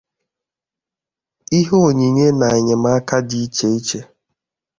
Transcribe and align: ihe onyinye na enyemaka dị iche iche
ihe 1.57 1.73
onyinye 1.87 2.25
na 2.39 2.47
enyemaka 2.59 3.15
dị 3.27 3.39
iche 3.45 3.67
iche 3.77 3.99